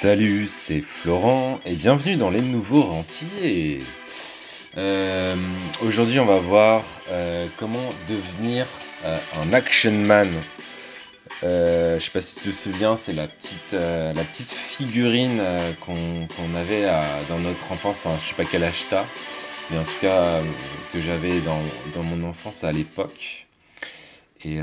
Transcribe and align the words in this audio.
Salut, 0.00 0.46
c'est 0.48 0.80
Florent 0.80 1.60
et 1.66 1.74
bienvenue 1.74 2.16
dans 2.16 2.30
les 2.30 2.40
nouveaux 2.40 2.80
rentiers. 2.80 3.80
Euh, 4.78 5.36
Aujourd'hui, 5.82 6.18
on 6.18 6.24
va 6.24 6.38
voir 6.38 6.82
euh, 7.10 7.46
comment 7.58 7.90
devenir 8.08 8.66
euh, 9.04 9.14
un 9.42 9.52
action 9.52 9.92
man. 9.92 10.26
Je 11.42 11.98
sais 12.00 12.10
pas 12.14 12.22
si 12.22 12.36
tu 12.36 12.48
te 12.48 12.54
souviens, 12.54 12.96
c'est 12.96 13.12
la 13.12 13.26
petite, 13.26 14.50
figurine 14.50 15.42
qu'on 15.84 16.54
avait 16.56 16.86
dans 17.28 17.38
notre 17.40 17.70
enfance. 17.70 18.00
Enfin, 18.02 18.18
je 18.22 18.28
sais 18.30 18.34
pas 18.34 18.48
quel 18.50 18.64
âge 18.64 18.86
mais 19.70 19.76
en 19.76 19.84
tout 19.84 20.00
cas 20.00 20.40
que 20.94 20.98
j'avais 20.98 21.42
dans, 21.42 21.62
dans 21.94 22.02
mon 22.04 22.26
enfance 22.26 22.64
à 22.64 22.72
l'époque. 22.72 23.46
Et 24.46 24.60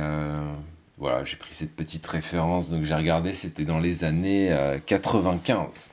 voilà, 0.98 1.24
j'ai 1.24 1.38
pris 1.38 1.54
cette 1.54 1.76
petite 1.76 2.06
référence, 2.08 2.72
donc 2.72 2.84
j'ai 2.84 2.96
regardé, 2.96 3.32
c'était 3.32 3.66
dans 3.66 3.80
les 3.80 4.04
années 4.04 4.52
euh, 4.52 4.80
95. 4.84 5.92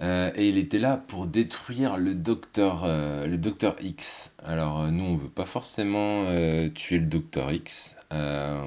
Euh, 0.00 0.32
et 0.34 0.48
il 0.48 0.56
était 0.56 0.78
là 0.78 0.96
pour 0.96 1.26
détruire 1.26 1.98
le 1.98 2.14
docteur, 2.14 2.84
euh, 2.84 3.36
X. 3.80 4.34
Alors 4.42 4.80
euh, 4.80 4.90
nous, 4.90 5.04
on 5.04 5.16
veut 5.16 5.28
pas 5.28 5.44
forcément 5.44 6.24
euh, 6.26 6.70
tuer 6.70 6.98
le 6.98 7.06
docteur 7.06 7.52
X. 7.52 7.96
Euh, 8.12 8.66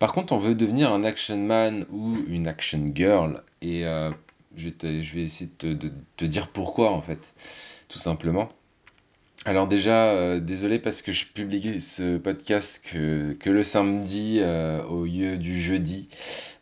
par 0.00 0.12
contre, 0.12 0.32
on 0.32 0.38
veut 0.38 0.56
devenir 0.56 0.92
un 0.92 1.04
action 1.04 1.38
man 1.38 1.86
ou 1.90 2.16
une 2.28 2.48
action 2.48 2.84
girl. 2.92 3.42
Et 3.60 3.86
euh, 3.86 4.10
je 4.56 4.68
je 4.68 5.14
vais 5.14 5.22
essayer 5.22 5.50
de 5.60 5.92
te 6.16 6.24
dire 6.24 6.48
pourquoi 6.48 6.90
en 6.90 7.00
fait, 7.00 7.34
tout 7.88 7.98
simplement. 8.00 8.50
Alors 9.44 9.66
déjà, 9.66 10.10
euh, 10.12 10.38
désolé 10.38 10.78
parce 10.78 11.02
que 11.02 11.10
je 11.10 11.26
publie 11.26 11.80
ce 11.80 12.16
podcast 12.16 12.80
que, 12.84 13.36
le 13.44 13.62
samedi 13.64 14.38
euh, 14.40 14.84
au 14.84 15.04
lieu 15.04 15.36
du 15.36 15.60
jeudi, 15.60 16.08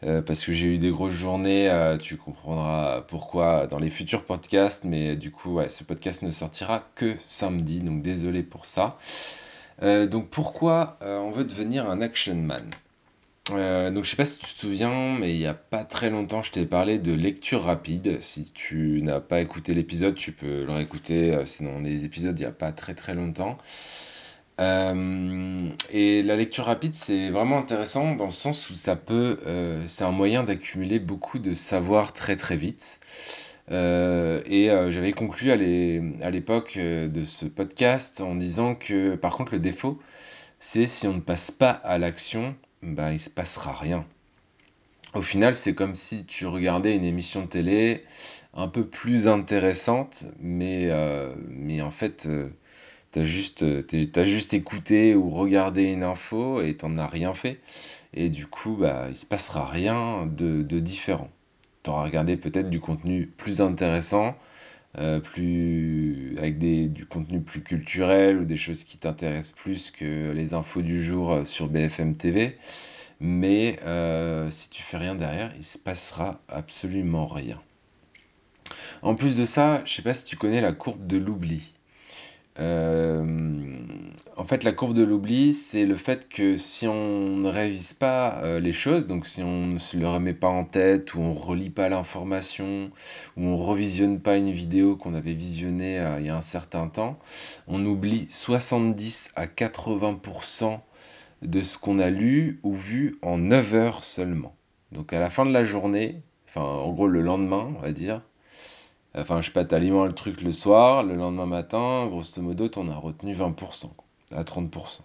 euh, 0.02 0.22
parce 0.22 0.42
que 0.42 0.52
j'ai 0.52 0.68
eu 0.68 0.78
des 0.78 0.90
grosses 0.90 1.12
journées, 1.12 1.70
tu 2.00 2.16
comprendras 2.16 3.02
pourquoi 3.02 3.66
dans 3.66 3.78
les 3.78 3.90
futurs 3.90 4.24
podcasts, 4.24 4.84
mais 4.84 5.14
du 5.14 5.30
coup, 5.30 5.56
ouais, 5.56 5.68
ce 5.68 5.84
podcast 5.84 6.22
ne 6.22 6.30
sortira 6.30 6.88
que 6.94 7.16
samedi, 7.22 7.80
donc 7.80 8.00
désolé 8.00 8.42
pour 8.42 8.64
ça. 8.64 8.96
Donc 9.82 10.28
pourquoi 10.30 10.98
on 11.02 11.30
veut 11.30 11.44
devenir 11.44 11.88
un 11.88 12.00
action 12.00 12.34
man? 12.34 12.70
Euh, 13.52 13.90
donc 13.90 14.04
je 14.04 14.10
sais 14.10 14.16
pas 14.16 14.24
si 14.24 14.38
tu 14.38 14.46
te 14.54 14.60
souviens, 14.60 15.16
mais 15.18 15.30
il 15.30 15.40
y 15.40 15.46
a 15.46 15.54
pas 15.54 15.84
très 15.84 16.10
longtemps, 16.10 16.42
je 16.42 16.52
t'ai 16.52 16.66
parlé 16.66 16.98
de 16.98 17.12
lecture 17.12 17.62
rapide. 17.64 18.20
Si 18.20 18.50
tu 18.52 19.02
n'as 19.02 19.20
pas 19.20 19.40
écouté 19.40 19.74
l'épisode, 19.74 20.14
tu 20.14 20.32
peux 20.32 20.64
le 20.64 20.72
réécouter, 20.72 21.34
euh, 21.34 21.44
sinon 21.44 21.80
les 21.80 22.04
épisodes 22.04 22.38
il 22.38 22.42
y 22.42 22.46
a 22.46 22.52
pas 22.52 22.72
très 22.72 22.94
très 22.94 23.14
longtemps. 23.14 23.58
Euh, 24.60 25.68
et 25.90 26.22
la 26.22 26.36
lecture 26.36 26.66
rapide, 26.66 26.94
c'est 26.94 27.30
vraiment 27.30 27.58
intéressant 27.58 28.14
dans 28.14 28.26
le 28.26 28.30
sens 28.30 28.68
où 28.70 28.74
ça 28.74 28.94
peut, 28.94 29.38
c'est 29.86 30.04
un 30.04 30.10
moyen 30.10 30.44
d'accumuler 30.44 30.98
beaucoup 30.98 31.38
de 31.38 31.54
savoir 31.54 32.12
très 32.12 32.36
très 32.36 32.56
vite. 32.58 33.00
Et 33.70 34.68
j'avais 34.90 35.12
conclu 35.12 35.50
à 35.50 35.56
l'é- 35.56 36.02
à 36.22 36.30
l'époque 36.30 36.76
de 36.78 37.24
ce 37.24 37.46
podcast 37.46 38.20
en 38.20 38.34
disant 38.34 38.74
que 38.74 39.16
par 39.16 39.34
contre 39.36 39.54
le 39.54 39.60
défaut, 39.60 39.98
c'est 40.58 40.86
si 40.86 41.06
on 41.06 41.14
ne 41.14 41.20
passe 41.20 41.50
pas 41.50 41.70
à 41.70 41.96
l'action, 41.98 42.54
bah, 42.82 43.12
il 43.12 43.20
se 43.20 43.30
passera 43.30 43.72
rien. 43.72 44.04
Au 45.14 45.22
final, 45.22 45.54
c'est 45.56 45.74
comme 45.74 45.96
si 45.96 46.24
tu 46.24 46.46
regardais 46.46 46.94
une 46.96 47.04
émission 47.04 47.42
de 47.42 47.46
télé 47.48 48.04
un 48.54 48.68
peu 48.68 48.86
plus 48.86 49.26
intéressante, 49.26 50.24
mais, 50.38 50.86
euh, 50.90 51.34
mais 51.48 51.82
en 51.82 51.90
fait, 51.90 52.26
euh, 52.26 52.50
t'as 53.10 53.24
juste, 53.24 53.62
euh, 53.64 53.82
t'as 53.82 54.24
juste 54.24 54.54
écouté 54.54 55.14
ou 55.16 55.30
regardé 55.30 55.84
une 55.84 56.04
info 56.04 56.62
et 56.62 56.76
t'en 56.76 56.96
as 56.96 57.08
rien 57.08 57.34
fait. 57.34 57.58
Et 58.14 58.28
du 58.28 58.46
coup, 58.46 58.76
bah, 58.78 59.06
il 59.08 59.16
se 59.16 59.26
passera 59.26 59.66
rien 59.66 60.26
de, 60.26 60.62
de 60.62 60.80
différent. 60.80 61.30
T'auras 61.82 62.04
regardé 62.04 62.36
peut-être 62.36 62.70
du 62.70 62.78
contenu 62.80 63.26
plus 63.26 63.60
intéressant, 63.60 64.36
euh, 64.98 65.20
plus, 65.20 66.34
avec 66.38 66.58
des, 66.58 66.88
du 66.88 67.06
contenu 67.06 67.40
plus 67.40 67.62
culturel 67.62 68.38
ou 68.38 68.44
des 68.44 68.56
choses 68.56 68.84
qui 68.84 68.98
t'intéressent 68.98 69.56
plus 69.56 69.90
que 69.90 70.32
les 70.32 70.54
infos 70.54 70.82
du 70.82 71.02
jour 71.02 71.32
euh, 71.32 71.44
sur 71.44 71.68
BFM 71.68 72.16
TV. 72.16 72.58
Mais 73.20 73.78
euh, 73.84 74.50
si 74.50 74.70
tu 74.70 74.82
fais 74.82 74.96
rien 74.96 75.14
derrière, 75.14 75.52
il 75.56 75.64
se 75.64 75.78
passera 75.78 76.40
absolument 76.48 77.26
rien. 77.26 77.60
En 79.02 79.14
plus 79.14 79.36
de 79.36 79.44
ça, 79.44 79.82
je 79.84 79.92
sais 79.94 80.02
pas 80.02 80.14
si 80.14 80.24
tu 80.24 80.36
connais 80.36 80.60
la 80.60 80.72
courbe 80.72 81.06
de 81.06 81.18
l'oubli. 81.18 81.72
Euh, 82.58 83.24
en 84.36 84.44
fait, 84.44 84.64
la 84.64 84.72
courbe 84.72 84.94
de 84.94 85.02
l'oubli, 85.02 85.54
c'est 85.54 85.84
le 85.84 85.96
fait 85.96 86.28
que 86.28 86.56
si 86.56 86.88
on 86.88 87.36
ne 87.36 87.48
révise 87.48 87.92
pas 87.92 88.42
euh, 88.42 88.58
les 88.58 88.72
choses, 88.72 89.06
donc 89.06 89.26
si 89.26 89.42
on 89.42 89.66
ne 89.66 89.78
se 89.78 89.96
le 89.96 90.08
remet 90.08 90.34
pas 90.34 90.48
en 90.48 90.64
tête, 90.64 91.14
ou 91.14 91.20
on 91.20 91.32
relit 91.32 91.70
pas 91.70 91.88
l'information, 91.88 92.90
ou 93.36 93.44
on 93.44 93.56
revisionne 93.56 94.20
pas 94.20 94.36
une 94.36 94.50
vidéo 94.50 94.96
qu'on 94.96 95.14
avait 95.14 95.34
visionnée 95.34 96.00
euh, 96.00 96.20
il 96.20 96.26
y 96.26 96.30
a 96.30 96.36
un 96.36 96.40
certain 96.40 96.88
temps, 96.88 97.18
on 97.68 97.84
oublie 97.84 98.26
70 98.28 99.30
à 99.36 99.46
80% 99.46 100.80
de 101.42 101.60
ce 101.62 101.78
qu'on 101.78 101.98
a 101.98 102.10
lu 102.10 102.60
ou 102.62 102.74
vu 102.74 103.18
en 103.22 103.38
9 103.38 103.74
heures 103.74 104.04
seulement. 104.04 104.54
Donc 104.92 105.12
à 105.12 105.20
la 105.20 105.30
fin 105.30 105.46
de 105.46 105.52
la 105.52 105.64
journée, 105.64 106.22
enfin 106.48 106.62
en 106.62 106.92
gros 106.92 107.06
le 107.06 107.22
lendemain, 107.22 107.72
on 107.76 107.80
va 107.80 107.92
dire, 107.92 108.22
enfin 109.14 109.40
je 109.40 109.46
sais 109.46 109.52
pas, 109.52 109.64
t'alimentes 109.64 110.08
le 110.08 110.14
truc 110.14 110.42
le 110.42 110.52
soir, 110.52 111.02
le 111.02 111.14
lendemain 111.14 111.46
matin, 111.46 112.06
grosso 112.06 112.40
modo, 112.40 112.68
t'en 112.68 112.88
as 112.88 112.96
retenu 112.96 113.34
20% 113.34 113.54
quoi, 113.96 114.06
à 114.32 114.42
30%. 114.42 115.00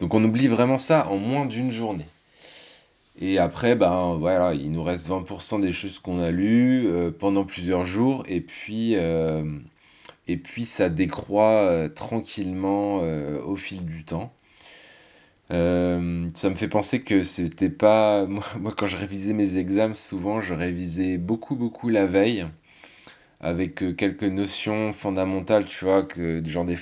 Donc 0.00 0.14
on 0.14 0.22
oublie 0.24 0.48
vraiment 0.48 0.78
ça 0.78 1.08
en 1.08 1.16
moins 1.16 1.46
d'une 1.46 1.70
journée. 1.70 2.06
Et 3.18 3.38
après, 3.38 3.74
ben 3.74 4.16
voilà, 4.18 4.52
il 4.52 4.70
nous 4.70 4.82
reste 4.82 5.08
20% 5.08 5.60
des 5.62 5.72
choses 5.72 5.98
qu'on 5.98 6.20
a 6.20 6.30
lues 6.30 6.86
euh, 6.86 7.10
pendant 7.10 7.44
plusieurs 7.44 7.84
jours, 7.84 8.24
et 8.28 8.42
puis, 8.42 8.94
euh, 8.96 9.58
et 10.28 10.36
puis 10.36 10.66
ça 10.66 10.90
décroît 10.90 11.62
euh, 11.62 11.88
tranquillement 11.88 12.98
au 12.98 13.56
fil 13.56 13.84
du 13.84 14.04
temps. 14.04 14.32
Euh, 15.52 16.28
ça 16.34 16.50
me 16.50 16.54
fait 16.56 16.68
penser 16.68 17.02
que 17.02 17.22
c'était 17.22 17.70
pas. 17.70 18.26
Moi, 18.60 18.74
quand 18.76 18.86
je 18.86 18.96
révisais 18.96 19.32
mes 19.32 19.56
examens, 19.58 19.94
souvent 19.94 20.40
je 20.40 20.54
révisais 20.54 21.18
beaucoup, 21.18 21.56
beaucoup 21.56 21.88
la 21.88 22.06
veille, 22.06 22.46
avec 23.40 23.82
euh, 23.82 23.92
quelques 23.94 24.24
notions 24.24 24.92
fondamentales, 24.92 25.66
tu 25.66 25.84
vois, 25.84 26.02
que, 26.04 26.42
genre 26.46 26.64
des, 26.66 26.76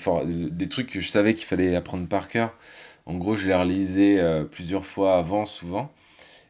des 0.51 0.69
trucs 0.69 0.89
que 0.91 1.01
je 1.01 1.09
savais 1.11 1.35
qu'il 1.35 1.47
fallait 1.47 1.77
apprendre 1.77 2.09
par 2.09 2.29
cœur. 2.29 2.55
En 3.07 3.17
gros, 3.17 3.35
je 3.37 3.49
les 3.49 3.55
relisais 3.55 4.19
euh, 4.21 4.45
plusieurs 4.45 4.87
fois 4.87 5.19
avant, 5.19 5.47
souvent. 5.47 5.93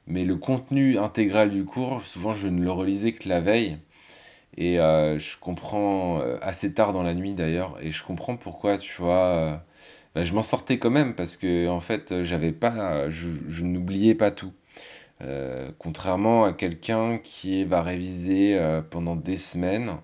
Mais 0.09 0.25
le 0.25 0.37
contenu 0.37 0.99
intégral 0.99 1.51
du 1.51 1.65
cours, 1.65 2.03
souvent 2.03 2.33
je 2.33 2.49
ne 2.49 2.63
le 2.63 2.73
relisais 2.73 3.13
que 3.13 3.29
la 3.29 3.41
veille. 3.41 3.79
Et 4.59 4.77
je 4.77 5.39
comprends, 5.41 6.21
assez 6.43 6.75
tard 6.75 6.93
dans 6.93 7.03
la 7.03 7.15
nuit 7.15 7.35
d'ailleurs, 7.35 7.79
et 7.83 7.91
je 7.91 8.05
comprends 8.05 8.37
pourquoi, 8.37 8.79
tu 8.79 9.03
vois. 9.03 9.65
Euh, 10.17 10.21
bah, 10.21 10.25
je 10.25 10.33
m'en 10.35 10.43
sortais 10.43 10.79
quand 10.79 10.91
même 10.91 11.15
parce 11.15 11.37
que 11.37 11.69
en 11.69 11.81
fait 11.81 12.23
j'avais 12.23 12.53
pas 12.53 13.11
je, 13.11 13.29
je 13.49 13.65
n'oubliais 13.65 14.15
pas 14.15 14.31
tout. 14.31 14.53
Euh, 15.23 15.71
contrairement 15.79 16.45
à 16.45 16.53
quelqu'un 16.53 17.19
qui 17.19 17.65
va 17.65 17.83
réviser 17.83 18.59
euh, 18.59 18.83
pendant 18.83 19.17
des 19.17 19.39
semaines 19.39 19.97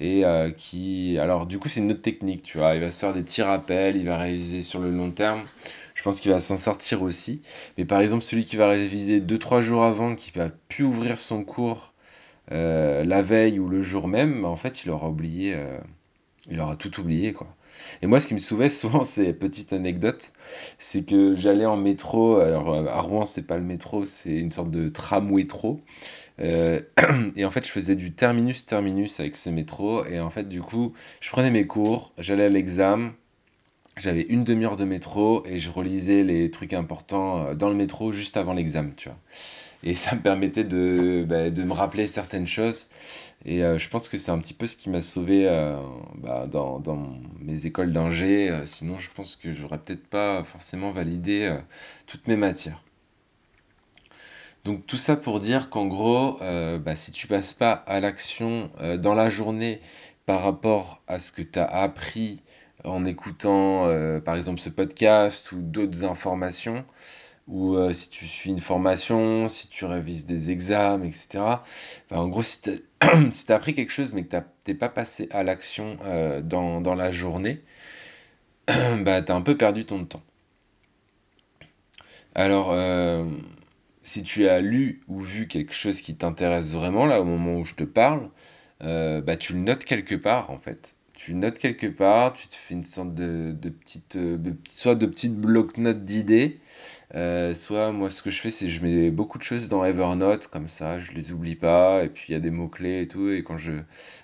et 0.00 0.24
euh, 0.24 0.50
qui 0.52 1.18
alors 1.18 1.46
du 1.46 1.58
coup 1.58 1.68
c'est 1.68 1.80
une 1.80 1.90
autre 1.92 2.02
technique 2.02 2.42
tu 2.42 2.58
vois. 2.58 2.74
Il 2.74 2.80
va 2.80 2.90
se 2.90 2.98
faire 2.98 3.12
des 3.14 3.22
petits 3.22 3.42
rappels 3.42 3.96
il 3.96 4.06
va 4.06 4.18
réviser 4.18 4.62
sur 4.62 4.80
le 4.80 4.90
long 4.90 5.10
terme. 5.10 5.42
Je 5.94 6.02
pense 6.04 6.20
qu'il 6.20 6.30
va 6.30 6.40
s'en 6.40 6.56
sortir 6.56 7.02
aussi. 7.02 7.42
Mais 7.76 7.84
par 7.84 8.00
exemple 8.00 8.22
celui 8.24 8.44
qui 8.44 8.56
va 8.56 8.68
réviser 8.68 9.20
deux 9.20 9.38
trois 9.38 9.60
jours 9.60 9.84
avant 9.84 10.14
qui 10.14 10.30
va 10.32 10.50
plus 10.68 10.84
ouvrir 10.84 11.18
son 11.18 11.44
cours 11.44 11.92
euh, 12.52 13.04
la 13.04 13.22
veille 13.22 13.58
ou 13.58 13.68
le 13.68 13.82
jour 13.82 14.08
même 14.08 14.44
en 14.44 14.56
fait 14.56 14.84
il 14.84 14.90
aura 14.90 15.08
oublié 15.10 15.54
euh, 15.54 15.78
il 16.50 16.60
aura 16.60 16.76
tout 16.76 17.00
oublié, 17.00 17.32
quoi. 17.32 17.48
Et 18.02 18.06
moi, 18.06 18.20
ce 18.20 18.26
qui 18.26 18.34
me 18.34 18.38
sauvait 18.38 18.68
souvent, 18.68 19.04
c'est 19.04 19.32
petite 19.32 19.72
anecdote, 19.72 20.32
c'est 20.78 21.04
que 21.04 21.34
j'allais 21.34 21.66
en 21.66 21.76
métro. 21.76 22.36
Alors, 22.36 22.74
euh, 22.74 22.86
à 22.86 23.00
Rouen, 23.00 23.24
c'est 23.24 23.46
pas 23.46 23.56
le 23.56 23.64
métro, 23.64 24.04
c'est 24.04 24.36
une 24.36 24.52
sorte 24.52 24.70
de 24.70 24.88
tramway-tro. 24.88 25.80
Euh, 26.40 26.80
et 27.36 27.44
en 27.44 27.50
fait, 27.50 27.66
je 27.66 27.70
faisais 27.70 27.96
du 27.96 28.12
terminus-terminus 28.12 29.20
avec 29.20 29.36
ce 29.36 29.50
métro. 29.50 30.04
Et 30.06 30.20
en 30.20 30.30
fait, 30.30 30.48
du 30.48 30.60
coup, 30.60 30.92
je 31.20 31.30
prenais 31.30 31.50
mes 31.50 31.66
cours, 31.66 32.12
j'allais 32.18 32.44
à 32.44 32.48
l'examen, 32.48 33.12
j'avais 33.96 34.22
une 34.22 34.44
demi-heure 34.44 34.76
de 34.76 34.84
métro 34.84 35.44
et 35.46 35.58
je 35.58 35.70
relisais 35.70 36.22
les 36.22 36.50
trucs 36.50 36.72
importants 36.72 37.42
euh, 37.42 37.54
dans 37.54 37.68
le 37.68 37.74
métro 37.74 38.12
juste 38.12 38.36
avant 38.36 38.52
l'examen, 38.52 38.92
tu 38.96 39.08
vois. 39.08 39.18
Et 39.84 39.94
ça 39.94 40.16
me 40.16 40.20
permettait 40.20 40.64
de, 40.64 41.24
bah, 41.26 41.50
de 41.50 41.62
me 41.62 41.72
rappeler 41.72 42.06
certaines 42.06 42.46
choses. 42.46 42.88
Et 43.44 43.62
euh, 43.62 43.78
je 43.78 43.88
pense 43.88 44.08
que 44.08 44.18
c'est 44.18 44.32
un 44.32 44.38
petit 44.38 44.54
peu 44.54 44.66
ce 44.66 44.76
qui 44.76 44.90
m'a 44.90 45.00
sauvé 45.00 45.48
euh, 45.48 45.76
bah, 46.16 46.46
dans, 46.48 46.82
mes 47.40 47.66
écoles 47.66 47.92
d'ingé. 47.92 48.50
Euh, 48.50 48.66
sinon, 48.66 48.98
je 48.98 49.10
pense 49.10 49.36
que 49.36 49.52
j'aurais 49.52 49.78
peut-être 49.78 50.06
pas 50.06 50.42
forcément 50.42 50.90
validé 50.90 51.56
toutes 52.06 52.26
mes 52.26 52.36
matières. 52.36 52.82
Donc 54.64 54.86
tout 54.86 54.96
ça 54.96 55.16
pour 55.16 55.38
dire 55.40 55.70
qu'en 55.70 55.86
gros, 55.86 56.38
bah, 56.40 56.96
si 56.96 57.12
tu 57.12 57.26
passes 57.26 57.52
pas 57.52 57.72
à 57.72 58.00
l'action 58.00 58.70
dans 58.98 59.14
la 59.14 59.30
journée 59.30 59.80
par 60.26 60.42
rapport 60.42 61.00
à 61.06 61.18
ce 61.18 61.32
que 61.32 61.42
tu 61.42 61.58
as 61.58 61.64
appris 61.64 62.42
en 62.84 63.04
écoutant 63.06 63.88
par 64.24 64.36
exemple 64.36 64.60
ce 64.60 64.68
podcast 64.68 65.52
ou 65.52 65.56
d'autres 65.60 66.04
informations, 66.04 66.84
ou 67.48 67.76
euh, 67.76 67.92
si 67.92 68.10
tu 68.10 68.26
suis 68.26 68.50
une 68.50 68.60
formation, 68.60 69.48
si 69.48 69.68
tu 69.68 69.86
révises 69.86 70.26
des 70.26 70.50
examens, 70.50 71.04
etc. 71.04 71.38
En 72.10 72.28
gros, 72.28 72.42
si 72.42 72.60
tu 72.60 72.70
as, 73.00 73.54
appris 73.54 73.74
quelque 73.74 73.92
chose 73.92 74.12
mais 74.12 74.24
que 74.24 74.36
tu 74.36 74.42
n'es 74.68 74.74
pas 74.74 74.90
passé 74.90 75.28
à 75.30 75.42
l'action 75.42 75.96
euh, 76.04 76.42
dans, 76.42 76.94
la 76.94 77.10
journée, 77.10 77.62
bah, 78.66 79.22
tu 79.22 79.32
as 79.32 79.34
un 79.34 79.40
peu 79.40 79.56
perdu 79.56 79.86
ton 79.86 80.04
temps. 80.04 80.22
Alors, 82.34 82.70
euh, 82.72 83.24
si 84.02 84.22
tu 84.22 84.46
as 84.46 84.60
lu 84.60 85.02
ou 85.08 85.20
vu 85.20 85.48
quelque 85.48 85.74
chose 85.74 86.02
qui 86.02 86.14
t'intéresse 86.14 86.74
vraiment, 86.74 87.06
là, 87.06 87.20
au 87.20 87.24
moment 87.24 87.56
où 87.56 87.64
je 87.64 87.74
te 87.74 87.84
parle, 87.84 88.28
bah, 88.80 89.36
tu 89.36 89.54
le 89.54 89.60
notes 89.60 89.84
quelque 89.84 90.14
part, 90.14 90.50
en 90.50 90.58
fait 90.58 90.94
tu 91.18 91.34
notes 91.34 91.58
quelque 91.58 91.88
part, 91.88 92.32
tu 92.32 92.46
te 92.46 92.54
fais 92.54 92.74
une 92.74 92.84
sorte 92.84 93.12
de, 93.12 93.52
petite, 93.70 94.16
soit 94.68 94.94
de 94.94 95.04
petites 95.04 95.34
bloc-notes 95.36 96.04
d'idées, 96.04 96.60
euh, 97.14 97.54
soit 97.54 97.92
moi 97.92 98.10
ce 98.10 98.22
que 98.22 98.30
je 98.30 98.40
fais 98.40 98.50
c'est 98.50 98.68
je 98.68 98.84
mets 98.84 99.10
beaucoup 99.10 99.38
de 99.38 99.42
choses 99.42 99.68
dans 99.68 99.84
Evernote 99.84 100.48
comme 100.48 100.68
ça, 100.68 100.98
je 101.00 101.12
les 101.12 101.32
oublie 101.32 101.56
pas 101.56 102.04
et 102.04 102.08
puis 102.08 102.26
il 102.28 102.32
y 102.32 102.36
a 102.36 102.40
des 102.40 102.50
mots 102.50 102.68
clés 102.68 103.02
et 103.02 103.08
tout 103.08 103.30
et 103.30 103.42
quand 103.42 103.56
je 103.56 103.72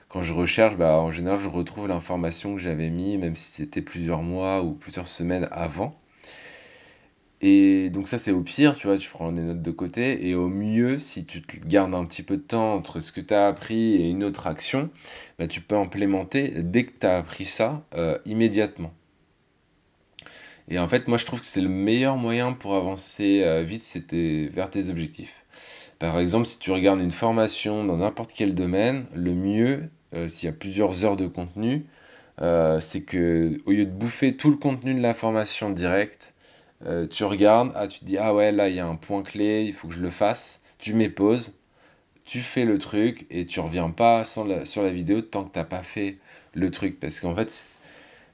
quand 0.09 0.23
je 0.23 0.35
recherche 0.35 0.77
bah 0.77 0.99
en 0.99 1.11
général 1.11 1.41
je 1.41 1.49
retrouve 1.49 1.89
l'information 1.89 2.55
que 2.55 2.61
j'avais 2.61 2.91
mis 2.91 3.17
même 3.19 3.37
si 3.37 3.53
c'était 3.53 3.83
plusieurs 3.83 4.23
mois 4.23 4.63
ou 4.63 4.73
plusieurs 4.73 5.07
semaines 5.09 5.49
avant. 5.51 5.99
Et 7.41 7.91
donc 7.91 8.09
ça 8.09 8.19
c'est 8.19 8.33
au 8.33 8.41
pire, 8.41 8.75
tu 8.77 8.87
vois, 8.87 8.97
tu 8.97 9.11
prends 9.11 9.31
des 9.31 9.43
notes 9.43 9.61
de 9.63 9.71
côté 9.71 10.27
et 10.27 10.35
au 10.35 10.49
mieux 10.49 10.99
si 10.99 11.27
tu 11.27 11.43
te 11.43 11.57
gardes 11.67 11.95
un 11.95 12.05
petit 12.07 12.23
peu 12.23 12.37
de 12.39 12.43
temps 12.43 12.75
entre 12.75 13.01
ce 13.01 13.13
que 13.13 13.21
tu 13.21 13.35
as 13.35 13.47
appris 13.47 13.97
et 13.97 14.09
une 14.09 14.25
autre 14.25 14.47
action, 14.47 14.89
bah, 15.39 15.47
tu 15.47 15.61
peux 15.61 15.77
implémenter 15.77 16.63
dès 16.63 16.85
que 16.87 16.93
tu 16.99 17.07
as 17.07 17.19
appris 17.19 17.45
ça 17.45 17.85
euh, 17.97 18.19
immédiatement. 18.25 18.93
Et 20.69 20.79
en 20.79 20.89
fait, 20.89 21.09
moi, 21.09 21.19
je 21.19 21.27
trouve 21.27 21.41
que 21.41 21.47
c'est 21.47 21.61
le 21.61 21.69
meilleur 21.69 22.17
moyen 22.17 22.53
pour 22.53 22.75
avancer 22.75 23.43
euh, 23.45 23.63
vite, 23.63 23.83
c'était 23.83 24.51
vers 24.53 24.71
tes 24.71 24.89
objectifs. 24.89 25.45
Par 25.99 26.19
exemple, 26.19 26.47
si 26.47 26.59
tu 26.59 26.71
regardes 26.71 27.01
une 27.01 27.11
formation 27.11 27.85
dans 27.85 27.99
n'importe 27.99 28.33
quel 28.35 28.55
domaine, 28.55 29.07
le 29.15 29.35
mieux, 29.35 29.91
euh, 30.15 30.29
s'il 30.29 30.49
y 30.49 30.53
a 30.53 30.55
plusieurs 30.55 31.05
heures 31.05 31.17
de 31.17 31.27
contenu, 31.27 31.87
euh, 32.41 32.81
c'est 32.81 33.03
que 33.03 33.61
au 33.67 33.73
lieu 33.73 33.85
de 33.85 33.91
bouffer 33.91 34.37
tout 34.37 34.51
le 34.51 34.57
contenu 34.57 34.95
de 34.95 35.01
la 35.01 35.15
formation 35.15 35.71
direct, 35.71 36.35
tu 37.11 37.25
regardes, 37.25 37.73
ah, 37.77 37.89
tu 37.89 38.01
te 38.01 38.05
dis, 38.05 38.19
ah 38.19 38.35
ouais, 38.35 38.53
là, 38.53 38.69
il 38.69 38.75
y 38.75 38.81
a 38.81 38.87
un 38.87 38.97
point 38.97 39.23
clé, 39.23 39.65
il 39.65 39.73
faut 39.73 39.89
que 39.89 39.95
je 39.95 40.03
le 40.03 40.11
fasse. 40.11 40.63
Tu 40.79 40.93
mets 40.93 41.09
pause, 41.09 41.55
tu 42.27 42.41
fais 42.41 42.67
le 42.67 42.79
truc 42.79 43.27
et 43.31 43.47
tu 43.47 43.61
reviens 43.61 43.89
pas 43.91 44.25
sur 44.25 44.45
la 44.45 44.91
vidéo 44.91 45.23
tant 45.23 45.45
que 45.45 45.53
tu 45.53 45.59
n'as 45.59 45.65
pas 45.65 45.83
fait 45.83 46.19
le 46.53 46.71
truc. 46.71 47.01
Parce 47.01 47.21
qu'en 47.21 47.35
fait, 47.35 47.81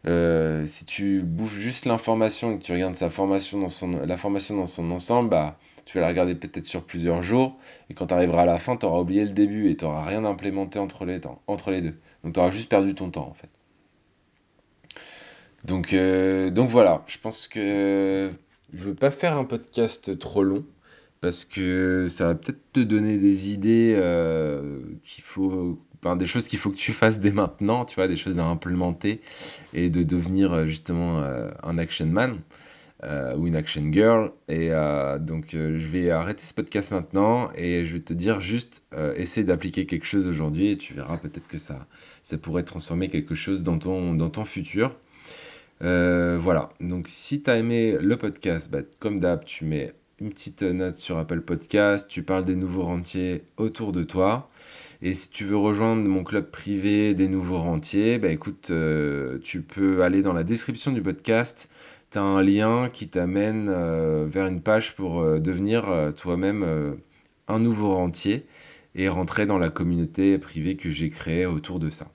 euh, 0.06 0.64
si 0.66 0.84
tu 0.84 1.22
bouffes 1.22 1.58
juste 1.58 1.84
l'information 1.84 2.52
et 2.52 2.58
que 2.58 2.64
tu 2.64 2.72
regardes 2.72 2.94
sa 2.94 3.10
formation 3.10 3.58
dans 3.60 3.68
son, 3.68 3.90
la 3.90 4.16
formation 4.16 4.56
dans 4.56 4.66
son 4.66 4.90
ensemble, 4.90 5.30
bah, 5.30 5.58
tu 5.84 5.98
vas 5.98 6.02
la 6.02 6.08
regarder 6.08 6.34
peut-être 6.34 6.64
sur 6.64 6.84
plusieurs 6.84 7.22
jours. 7.22 7.58
Et 7.90 7.94
quand 7.94 8.06
tu 8.06 8.14
arriveras 8.14 8.42
à 8.42 8.46
la 8.46 8.58
fin, 8.58 8.76
tu 8.76 8.86
auras 8.86 9.00
oublié 9.00 9.24
le 9.24 9.32
début 9.32 9.70
et 9.70 9.76
tu 9.76 9.84
n'auras 9.84 10.04
rien 10.04 10.24
implémenté 10.24 10.78
entre 10.78 11.04
les, 11.04 11.20
temps, 11.20 11.42
entre 11.46 11.70
les 11.70 11.82
deux. 11.82 11.94
Donc 12.24 12.34
tu 12.34 12.40
auras 12.40 12.50
juste 12.50 12.68
perdu 12.68 12.94
ton 12.94 13.10
temps 13.10 13.28
en 13.28 13.34
fait. 13.34 13.48
Donc, 15.64 15.92
euh, 15.92 16.50
donc 16.50 16.70
voilà, 16.70 17.02
je 17.06 17.18
pense 17.18 17.46
que 17.46 18.30
je 18.72 18.84
veux 18.84 18.94
pas 18.94 19.10
faire 19.10 19.36
un 19.36 19.44
podcast 19.44 20.18
trop 20.18 20.42
long 20.42 20.64
parce 21.20 21.44
que 21.44 22.08
ça 22.08 22.28
va 22.28 22.34
peut-être 22.34 22.72
te 22.72 22.80
donner 22.80 23.18
des 23.18 23.50
idées 23.52 23.94
euh, 23.98 24.80
qu'il 25.02 25.22
faut 25.22 25.78
des 26.16 26.26
choses 26.26 26.48
qu'il 26.48 26.58
faut 26.58 26.70
que 26.70 26.76
tu 26.76 26.92
fasses 26.92 27.20
dès 27.20 27.32
maintenant, 27.32 27.84
tu 27.84 27.96
vois, 27.96 28.08
des 28.08 28.16
choses 28.16 28.38
à 28.38 28.44
implémenter 28.44 29.20
et 29.74 29.90
de 29.90 30.02
devenir 30.02 30.52
euh, 30.52 30.64
justement 30.64 31.20
euh, 31.20 31.50
un 31.62 31.78
action 31.78 32.06
man 32.06 32.38
euh, 33.02 33.36
ou 33.36 33.46
une 33.46 33.56
action 33.56 33.92
girl. 33.92 34.32
Et 34.48 34.70
donc, 35.20 35.48
je 35.52 35.86
vais 35.86 36.10
arrêter 36.10 36.44
ce 36.44 36.54
podcast 36.54 36.92
maintenant 36.92 37.50
et 37.54 37.84
je 37.84 37.94
vais 37.94 38.00
te 38.00 38.12
dire 38.12 38.40
juste, 38.40 38.84
essaie 39.16 39.44
d'appliquer 39.44 39.86
quelque 39.86 40.06
chose 40.06 40.26
aujourd'hui 40.26 40.70
et 40.70 40.76
tu 40.76 40.94
verras 40.94 41.16
peut-être 41.16 41.48
que 41.48 41.58
ça, 41.58 41.86
ça 42.22 42.36
pourrait 42.38 42.62
transformer 42.62 43.08
quelque 43.08 43.34
chose 43.34 43.62
dans 43.62 43.78
ton, 43.78 44.14
dans 44.14 44.28
ton 44.28 44.44
futur. 44.44 44.96
voilà, 45.80 46.68
donc 46.80 47.08
si 47.08 47.42
tu 47.42 47.50
as 47.50 47.56
aimé 47.56 47.96
le 47.98 48.16
podcast, 48.16 48.70
bah, 48.70 48.80
comme 48.98 49.18
d'hab, 49.18 49.44
tu 49.44 49.64
mets 49.64 49.94
une 50.20 50.28
petite 50.28 50.62
note 50.62 50.94
sur 50.94 51.16
Apple 51.16 51.40
Podcast, 51.40 52.06
tu 52.06 52.22
parles 52.22 52.44
des 52.44 52.56
nouveaux 52.56 52.82
rentiers 52.82 53.44
autour 53.56 53.92
de 53.92 54.02
toi. 54.02 54.50
Et 55.02 55.14
si 55.14 55.30
tu 55.30 55.44
veux 55.44 55.56
rejoindre 55.56 56.02
mon 56.02 56.24
club 56.24 56.50
privé 56.50 57.14
des 57.14 57.26
nouveaux 57.26 57.58
rentiers, 57.58 58.18
bah 58.18 58.28
écoute, 58.28 58.68
euh, 58.70 59.38
tu 59.42 59.62
peux 59.62 60.02
aller 60.02 60.20
dans 60.20 60.34
la 60.34 60.44
description 60.44 60.92
du 60.92 61.00
podcast. 61.00 61.70
Tu 62.10 62.18
un 62.18 62.42
lien 62.42 62.90
qui 62.92 63.08
t'amène 63.08 63.68
euh, 63.70 64.26
vers 64.28 64.46
une 64.46 64.60
page 64.60 64.94
pour 64.96 65.22
euh, 65.22 65.38
devenir 65.38 66.12
toi-même 66.16 66.98
un 67.48 67.58
nouveau 67.58 67.94
rentier 67.94 68.46
et 68.94 69.08
rentrer 69.08 69.46
dans 69.46 69.58
la 69.58 69.70
communauté 69.70 70.36
privée 70.38 70.76
que 70.76 70.90
j'ai 70.90 71.08
créée 71.08 71.46
autour 71.46 71.78
de 71.78 71.88
ça. 71.88 72.08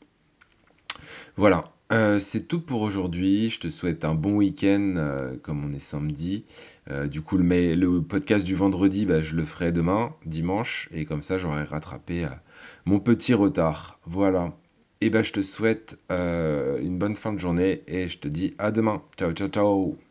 Voilà, 1.38 1.75
euh, 1.92 2.20
c'est 2.20 2.48
tout 2.48 2.62
pour 2.62 2.82
aujourd'hui. 2.82 3.50
Je 3.50 3.60
te 3.60 3.68
souhaite 3.68 4.06
un 4.06 4.16
bon 4.16 4.36
week-end, 4.38 4.96
euh, 4.98 5.38
comme 5.38 5.64
on 5.64 5.74
est 5.74 5.80
samedi. 5.80 6.46
Euh, 6.90 7.08
du 7.08 7.22
coup, 7.22 7.38
le, 7.38 8.00
podcast 8.00 8.46
du 8.46 8.56
vendredi, 8.56 9.06
bah, 9.06 9.22
je 9.22 9.36
le 9.36 9.46
ferai 9.46 9.72
demain, 9.72 10.14
dimanche, 10.26 10.90
et 10.92 11.06
comme 11.06 11.22
ça, 11.22 11.38
j'aurai 11.38 11.64
rattrapé 11.64 12.28
mon 12.86 13.00
petit 13.00 13.34
retard. 13.34 14.00
Voilà. 14.06 14.54
Et 15.02 15.10
ben, 15.10 15.24
je 15.24 15.34
te 15.34 15.42
souhaite 15.42 15.98
une 16.10 16.98
bonne 16.98 17.16
fin 17.16 17.34
de 17.34 17.40
journée 17.40 17.84
et 17.88 18.08
je 18.08 18.18
te 18.18 18.28
dis 18.28 18.56
à 18.58 18.72
demain. 18.72 19.04
Ciao, 19.18 19.32
ciao, 19.34 19.48
ciao. 19.48 20.05